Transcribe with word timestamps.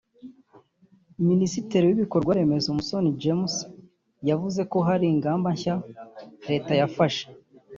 Minisitiri 1.29 1.83
w’ibikorwaremezo 1.85 2.67
Musoni 2.77 3.09
James 3.21 3.55
yavuze 4.29 4.61
ko 4.71 4.77
hari 4.87 5.05
ingamba 5.13 5.47
nshya 5.55 5.75
Leta 6.49 6.71
yafashe 6.81 7.25